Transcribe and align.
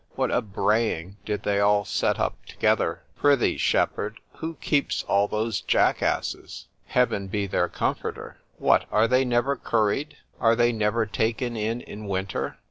what 0.15 0.31
a 0.31 0.41
braying 0.41 1.15
did 1.25 1.43
they 1.43 1.59
all 1.59 1.85
set 1.85 2.19
up 2.19 2.43
together! 2.47 3.03
——Prithee, 3.17 3.55
shepherd! 3.55 4.17
who 4.37 4.55
keeps 4.55 5.03
all 5.03 5.27
those 5.27 5.61
Jack 5.61 6.01
Asses? 6.01 6.65
——Heaven 6.87 7.27
be 7.27 7.45
their 7.45 7.67
comforter——What! 7.69 8.85
are 8.91 9.07
they 9.07 9.23
never 9.23 9.55
curried?——Are 9.55 10.55
they 10.55 10.71
never 10.71 11.05
taken 11.05 11.55
in 11.55 11.81
in 11.81 12.07
winter? 12.07 12.57